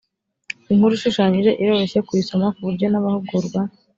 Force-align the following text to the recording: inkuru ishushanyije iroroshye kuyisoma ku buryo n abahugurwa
inkuru 0.71 0.93
ishushanyije 0.97 1.51
iroroshye 1.61 1.99
kuyisoma 2.07 2.47
ku 2.55 2.61
buryo 2.67 2.85
n 2.89 2.95
abahugurwa 2.99 3.61